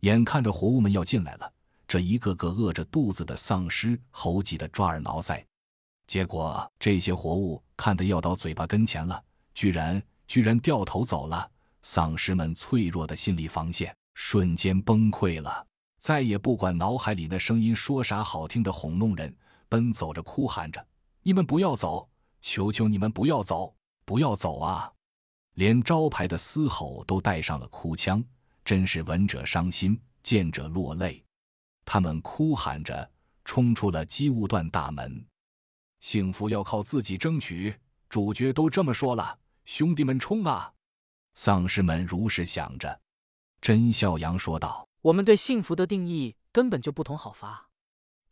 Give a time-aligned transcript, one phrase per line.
[0.00, 1.52] 眼看着活物们要进来了，
[1.86, 5.44] 这一个个饿着肚子的丧尸猴急得抓耳挠腮。
[6.06, 9.22] 结果这些活物看得要到嘴巴跟前了，
[9.54, 11.50] 居然居然掉头走了。
[11.82, 15.66] 丧尸们脆弱的心理防线瞬间崩溃了，
[15.98, 19.34] 再也不管脑海里那声音说啥好听的哄弄人，
[19.68, 20.86] 奔走着哭喊着
[21.22, 22.08] ：“你们不要走！
[22.42, 23.74] 求求你们不要走！
[24.04, 24.92] 不要走啊！”
[25.54, 28.22] 连招牌的嘶吼都带上了哭腔，
[28.64, 31.24] 真是闻者伤心，见者落泪。
[31.84, 33.10] 他们哭喊着
[33.44, 35.26] 冲出了机务段大门。
[36.00, 37.74] 幸福要靠自己争取，
[38.08, 40.72] 主角都这么说了，兄弟们冲啊！
[41.34, 43.00] 丧尸们如是想着，
[43.60, 47.68] 甄笑阳说道：“我们对幸福的定义根本就不同，好伐？”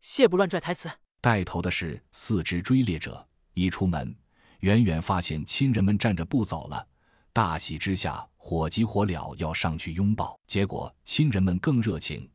[0.00, 0.90] 谢不乱拽台词。
[1.20, 4.16] 带头的是四只追猎者，一出门，
[4.60, 6.86] 远远发现亲人们站着不走了，
[7.32, 10.38] 大喜之下，火急火燎要上去拥抱。
[10.46, 12.28] 结果亲人们更热情，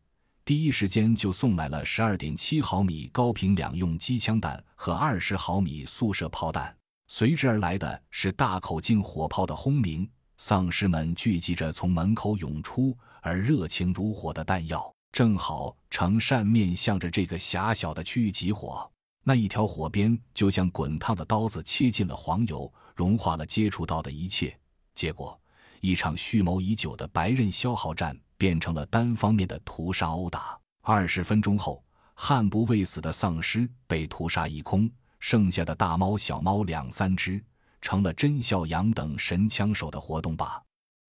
[0.46, 6.76] 第一时间就送来了十二点七毫米高频两用机枪弹和二十毫米速射炮弹，
[7.08, 10.10] 随之而来的是大口径火炮的轰鸣。
[10.38, 18.90] 丧尸们聚集着从门口涌出，而热情如火的弹药正好呈扇面向着这个狭小的区域集火。
[19.24, 24.58] 那一条火边就像滚烫的刀子切进了黄油，融化了接触到的一切。
[24.94, 25.40] 结果，
[25.82, 30.58] 一场蓄谋已久的白刃消耗战变成了单方面的屠杀殴打。
[30.82, 37.44] 二十分钟后，悍不畏死的丧尸被屠杀一空，剩下的大猫、小猫两三只。
[37.82, 40.58] 成了甄孝阳等神枪手的活动靶，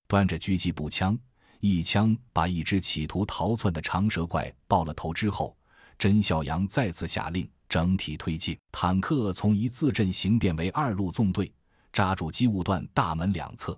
[0.08, 1.16] 端着狙击步枪，
[1.60, 5.56] 一枪把一只企图逃窜的长蛇怪爆了头之后，
[5.96, 8.58] 甄孝阳再次下令整体推进。
[8.72, 11.52] 坦克从一字阵型变为二路纵队，
[11.95, 13.75] 扎住机务段大门两侧。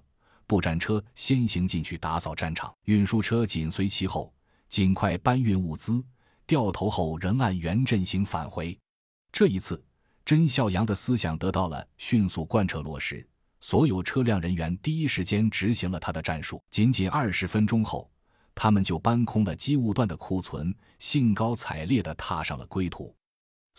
[0.49, 4.35] 步战车先行进去打扫战场，运输车紧随其后，
[4.69, 6.05] 尽快搬运物资。
[6.45, 8.77] 掉头后仍按原阵型返回。
[9.31, 9.81] 这一次。
[10.25, 13.25] 甄孝阳的思想得到了迅速贯彻落实，
[13.61, 16.61] 所有车辆人员第一时间执行了他的战术。
[16.69, 18.11] 仅仅二十分钟后，
[18.53, 23.15] 他们就搬空了机务段的库存，兴高采烈地踏上了归途。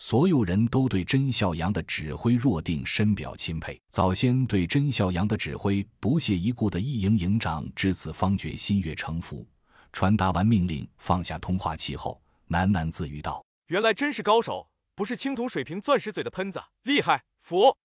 [0.00, 3.78] 所有人都对甄孝阳的指挥若定深表钦佩。
[3.90, 9.44] 早先对甄孝阳的指挥不屑一顾的一营营长，至此方觉心悦诚服。
[9.92, 17.76] 传达完命令，放下通话器后，喃喃自语道：“原来真是高手。”不是青铜水平钻石嘴的喷子，厉害，服！